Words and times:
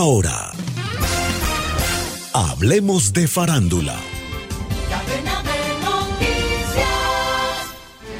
Ahora, 0.00 0.52
hablemos 2.32 3.12
de 3.12 3.26
farándula. 3.26 3.96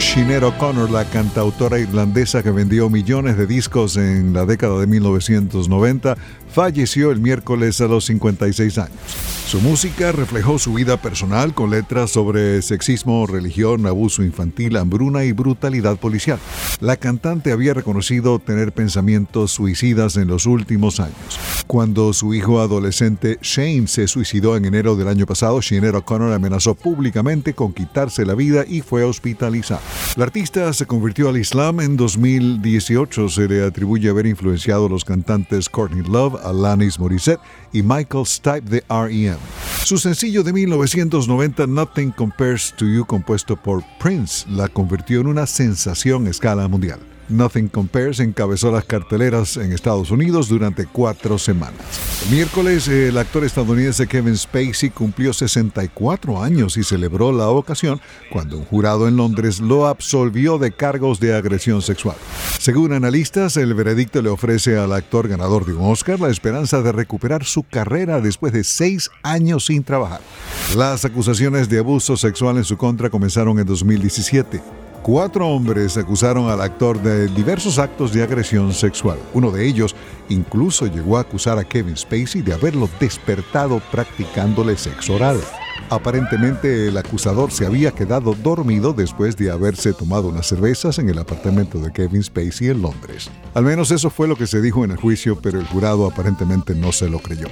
Sinead 0.00 0.42
O'Connor, 0.42 0.90
la 0.90 1.04
cantautora 1.04 1.78
irlandesa 1.78 2.42
que 2.42 2.50
vendió 2.50 2.90
millones 2.90 3.36
de 3.36 3.46
discos 3.46 3.96
en 3.96 4.32
la 4.32 4.46
década 4.46 4.80
de 4.80 4.88
1990, 4.88 6.16
falleció 6.52 7.10
el 7.10 7.20
miércoles 7.20 7.80
a 7.80 7.86
los 7.86 8.06
56 8.06 8.78
años. 8.78 8.98
Su 9.46 9.60
música 9.60 10.12
reflejó 10.12 10.60
su 10.60 10.74
vida 10.74 10.96
personal 10.96 11.54
con 11.54 11.70
letras 11.70 12.12
sobre 12.12 12.62
sexismo, 12.62 13.26
religión, 13.26 13.84
abuso 13.86 14.22
infantil, 14.22 14.76
hambruna 14.76 15.24
y 15.24 15.32
brutalidad 15.32 15.96
policial. 15.96 16.38
La 16.80 16.96
cantante 16.96 17.50
había 17.50 17.74
reconocido 17.74 18.38
tener 18.38 18.70
pensamientos 18.72 19.50
suicidas 19.50 20.16
en 20.16 20.28
los 20.28 20.46
últimos 20.46 21.00
años. 21.00 21.38
Cuando 21.66 22.12
su 22.12 22.32
hijo 22.32 22.60
adolescente 22.60 23.38
Shane 23.42 23.88
se 23.88 24.06
suicidó 24.06 24.56
en 24.56 24.66
enero 24.66 24.94
del 24.94 25.08
año 25.08 25.26
pasado, 25.26 25.62
Sinead 25.62 25.96
O'Connor 25.96 26.32
amenazó 26.32 26.74
públicamente 26.74 27.54
con 27.54 27.72
quitarse 27.72 28.24
la 28.24 28.34
vida 28.34 28.64
y 28.68 28.82
fue 28.82 29.02
hospitalizada. 29.02 29.80
La 30.16 30.24
artista 30.24 30.72
se 30.72 30.86
convirtió 30.86 31.28
al 31.28 31.38
Islam 31.38 31.80
en 31.80 31.96
2018. 31.96 33.28
Se 33.28 33.48
le 33.48 33.64
atribuye 33.64 34.08
haber 34.08 34.26
influenciado 34.26 34.86
a 34.86 34.88
los 34.88 35.04
cantantes 35.04 35.68
Courtney 35.68 36.02
Love, 36.02 36.39
Alanis 36.44 36.98
Morissette 36.98 37.40
y 37.72 37.82
Michael 37.82 38.26
Stipe 38.26 38.62
de 38.62 38.84
R.E.M. 38.88 39.38
Su 39.84 39.98
sencillo 39.98 40.42
de 40.42 40.52
1990, 40.52 41.66
Nothing 41.66 42.12
Compares 42.12 42.74
to 42.76 42.84
You, 42.86 43.04
compuesto 43.04 43.56
por 43.56 43.82
Prince, 43.98 44.46
la 44.48 44.68
convirtió 44.68 45.20
en 45.20 45.26
una 45.26 45.46
sensación 45.46 46.26
a 46.26 46.30
escala 46.30 46.68
mundial. 46.68 47.00
Nothing 47.30 47.68
Compares 47.68 48.20
encabezó 48.20 48.70
las 48.70 48.84
carteleras 48.84 49.56
en 49.56 49.72
Estados 49.72 50.10
Unidos 50.10 50.48
durante 50.48 50.86
cuatro 50.86 51.38
semanas. 51.38 51.80
El 52.24 52.36
miércoles, 52.36 52.88
el 52.88 53.16
actor 53.16 53.44
estadounidense 53.44 54.06
Kevin 54.06 54.36
Spacey 54.36 54.90
cumplió 54.90 55.32
64 55.32 56.42
años 56.42 56.76
y 56.76 56.84
celebró 56.84 57.32
la 57.32 57.48
ocasión 57.48 58.00
cuando 58.30 58.58
un 58.58 58.64
jurado 58.64 59.08
en 59.08 59.16
Londres 59.16 59.60
lo 59.60 59.86
absolvió 59.86 60.58
de 60.58 60.72
cargos 60.72 61.20
de 61.20 61.34
agresión 61.34 61.82
sexual. 61.82 62.16
Según 62.58 62.92
analistas, 62.92 63.56
el 63.56 63.72
veredicto 63.74 64.20
le 64.20 64.28
ofrece 64.28 64.76
al 64.76 64.92
actor 64.92 65.28
ganador 65.28 65.64
de 65.64 65.74
un 65.74 65.90
Oscar 65.90 66.20
la 66.20 66.28
esperanza 66.28 66.82
de 66.82 66.92
recuperar 66.92 67.44
su 67.44 67.62
carrera 67.62 68.20
después 68.20 68.52
de 68.52 68.64
seis 68.64 69.10
años 69.22 69.66
sin 69.66 69.82
trabajar. 69.82 70.20
Las 70.76 71.04
acusaciones 71.04 71.68
de 71.68 71.78
abuso 71.78 72.16
sexual 72.16 72.58
en 72.58 72.64
su 72.64 72.76
contra 72.76 73.10
comenzaron 73.10 73.58
en 73.58 73.66
2017. 73.66 74.60
Cuatro 75.02 75.48
hombres 75.48 75.96
acusaron 75.96 76.50
al 76.50 76.60
actor 76.60 77.00
de 77.00 77.26
diversos 77.28 77.78
actos 77.78 78.12
de 78.12 78.22
agresión 78.22 78.74
sexual. 78.74 79.18
Uno 79.32 79.50
de 79.50 79.66
ellos 79.66 79.96
incluso 80.28 80.86
llegó 80.86 81.16
a 81.16 81.22
acusar 81.22 81.58
a 81.58 81.64
Kevin 81.64 81.96
Spacey 81.96 82.42
de 82.42 82.52
haberlo 82.52 82.86
despertado 83.00 83.80
practicándole 83.90 84.76
sexo 84.76 85.14
oral. 85.14 85.40
Aparentemente 85.88 86.88
el 86.88 86.98
acusador 86.98 87.50
se 87.50 87.64
había 87.64 87.92
quedado 87.92 88.34
dormido 88.34 88.92
después 88.92 89.38
de 89.38 89.50
haberse 89.50 89.94
tomado 89.94 90.28
unas 90.28 90.46
cervezas 90.46 90.98
en 90.98 91.08
el 91.08 91.18
apartamento 91.18 91.78
de 91.78 91.90
Kevin 91.92 92.22
Spacey 92.22 92.68
en 92.68 92.82
Londres. 92.82 93.30
Al 93.54 93.64
menos 93.64 93.90
eso 93.90 94.10
fue 94.10 94.28
lo 94.28 94.36
que 94.36 94.46
se 94.46 94.60
dijo 94.60 94.84
en 94.84 94.92
el 94.92 94.96
juicio, 94.96 95.40
pero 95.40 95.58
el 95.58 95.66
jurado 95.66 96.06
aparentemente 96.06 96.74
no 96.74 96.92
se 96.92 97.08
lo 97.08 97.18
creyó. 97.18 97.48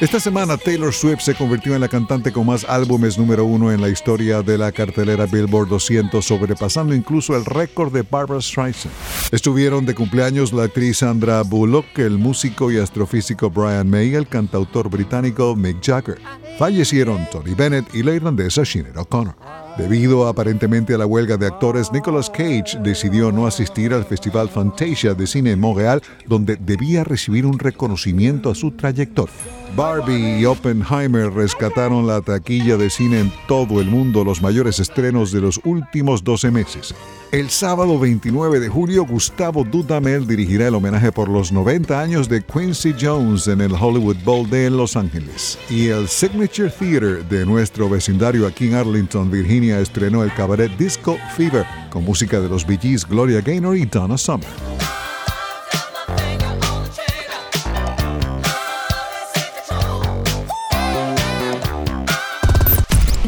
Esta 0.00 0.20
semana 0.20 0.56
Taylor 0.56 0.94
Swift 0.94 1.20
se 1.20 1.34
convirtió 1.34 1.74
en 1.74 1.80
la 1.80 1.88
cantante 1.88 2.32
con 2.32 2.46
más 2.46 2.64
álbumes 2.64 3.18
número 3.18 3.44
uno 3.44 3.70
en 3.70 3.80
la 3.80 3.88
historia 3.88 4.42
de 4.42 4.56
la 4.56 4.72
cartelera 4.72 5.26
Billboard 5.26 5.68
200, 5.68 6.24
sobrepasando 6.24 6.94
incluso 6.94 7.36
el 7.36 7.44
récord 7.44 7.92
de 7.92 8.02
Barbara 8.02 8.40
Streisand. 8.40 8.94
Estuvieron 9.30 9.84
de 9.84 9.94
cumpleaños 9.94 10.52
la 10.52 10.64
actriz 10.64 10.98
Sandra 10.98 11.42
Bullock, 11.42 11.98
el 11.98 12.16
músico 12.16 12.70
y 12.70 12.78
astrofísico 12.78 13.50
Brian 13.50 13.90
May, 13.90 14.14
el 14.14 14.26
cantautor 14.26 14.88
británico 14.88 15.54
Mick 15.56 15.84
Jagger. 15.84 16.18
Fallecieron 16.58 17.28
Tony 17.30 17.54
Bennett 17.54 17.94
y 17.94 18.02
la 18.02 18.14
irlandesa 18.14 18.64
Sinead 18.64 18.96
O'Connor. 18.96 19.34
Debido 19.80 20.28
aparentemente 20.28 20.92
a 20.92 20.98
la 20.98 21.06
huelga 21.06 21.38
de 21.38 21.46
actores, 21.46 21.90
Nicolas 21.90 22.28
Cage 22.28 22.78
decidió 22.82 23.32
no 23.32 23.46
asistir 23.46 23.94
al 23.94 24.04
Festival 24.04 24.50
Fantasia 24.50 25.14
de 25.14 25.26
Cine 25.26 25.52
en 25.52 25.60
Montreal, 25.60 26.02
donde 26.26 26.56
debía 26.56 27.02
recibir 27.02 27.46
un 27.46 27.58
reconocimiento 27.58 28.50
a 28.50 28.54
su 28.54 28.72
trayectoria. 28.72 29.34
Barbie 29.76 30.40
y 30.40 30.44
Oppenheimer 30.44 31.32
rescataron 31.32 32.06
la 32.06 32.20
taquilla 32.20 32.76
de 32.76 32.90
cine 32.90 33.20
en 33.20 33.32
todo 33.46 33.80
el 33.80 33.86
mundo, 33.86 34.24
los 34.24 34.42
mayores 34.42 34.80
estrenos 34.80 35.32
de 35.32 35.40
los 35.40 35.60
últimos 35.64 36.24
12 36.24 36.50
meses. 36.50 36.94
El 37.30 37.48
sábado 37.48 37.96
29 37.96 38.58
de 38.58 38.68
julio, 38.68 39.06
Gustavo 39.06 39.62
Dudamel 39.62 40.26
dirigirá 40.26 40.66
el 40.66 40.74
homenaje 40.74 41.12
por 41.12 41.28
los 41.28 41.52
90 41.52 42.00
años 42.00 42.28
de 42.28 42.42
Quincy 42.42 42.92
Jones 43.00 43.46
en 43.46 43.60
el 43.60 43.72
Hollywood 43.72 44.16
Bowl 44.24 44.50
de 44.50 44.68
Los 44.68 44.96
Ángeles. 44.96 45.56
Y 45.70 45.86
el 45.86 46.08
Signature 46.08 46.70
Theater 46.70 47.24
de 47.28 47.46
nuestro 47.46 47.88
vecindario 47.88 48.48
aquí 48.48 48.66
en 48.66 48.74
Arlington, 48.74 49.30
Virginia, 49.30 49.69
estrenó 49.78 50.24
el 50.24 50.34
cabaret 50.34 50.70
Disco 50.76 51.18
Fever 51.36 51.64
con 51.90 52.04
música 52.04 52.40
de 52.40 52.48
los 52.48 52.66
Bee 52.66 52.78
Gees, 52.78 53.06
Gloria 53.06 53.40
Gaynor 53.40 53.76
y 53.76 53.84
Donna 53.84 54.18
Summer. 54.18 54.48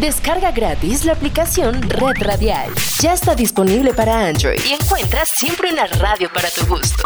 Descarga 0.02 0.50
gratis 0.50 1.04
la 1.04 1.12
aplicación 1.12 1.80
Red 1.82 2.24
Radial. 2.24 2.70
Ya 3.00 3.12
está 3.12 3.36
disponible 3.36 3.94
para 3.94 4.26
Android 4.26 4.58
y 4.68 4.72
encuentras 4.72 5.28
siempre 5.28 5.72
una 5.72 5.86
radio 5.86 6.28
para 6.34 6.50
tu 6.50 6.66
gusto. 6.66 7.04